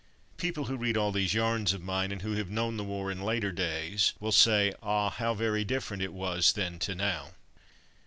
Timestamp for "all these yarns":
0.97-1.73